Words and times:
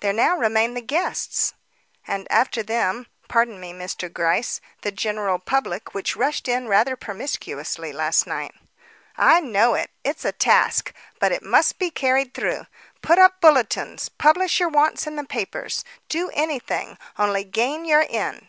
"There 0.00 0.12
now 0.12 0.36
remain 0.36 0.74
the 0.74 0.82
guests." 0.82 1.54
"And 2.06 2.30
after 2.30 2.62
them 2.62 3.06
(pardon 3.28 3.58
me, 3.58 3.72
Mr. 3.72 4.12
Gryce) 4.12 4.60
the 4.82 4.92
general 4.92 5.38
public 5.38 5.94
which 5.94 6.16
rushed 6.16 6.48
in 6.48 6.68
rather 6.68 6.96
promiscuously 6.96 7.90
last 7.90 8.26
night." 8.26 8.52
"I 9.16 9.40
know 9.40 9.72
it; 9.72 9.88
it's 10.04 10.26
a 10.26 10.32
task, 10.32 10.92
but 11.18 11.32
it 11.32 11.42
must 11.42 11.78
be 11.78 11.90
carried 11.90 12.34
through. 12.34 12.66
Put 13.00 13.18
up 13.18 13.40
bulletins, 13.40 14.10
publish 14.10 14.60
your 14.60 14.68
wants 14.68 15.06
in 15.06 15.16
the 15.16 15.24
papers; 15.24 15.82
do 16.10 16.28
anything, 16.34 16.98
only 17.18 17.42
gain 17.42 17.86
your 17.86 18.04
end." 18.10 18.46